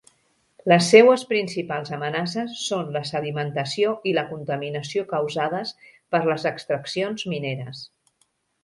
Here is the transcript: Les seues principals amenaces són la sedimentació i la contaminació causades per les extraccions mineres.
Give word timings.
Les 0.71 0.87
seues 0.93 1.25
principals 1.33 1.91
amenaces 1.97 2.55
són 2.69 2.89
la 2.97 3.03
sedimentació 3.11 3.93
i 4.13 4.17
la 4.21 4.27
contaminació 4.33 5.07
causades 5.15 5.77
per 6.15 6.25
les 6.33 6.51
extraccions 6.57 7.31
mineres. 7.37 7.87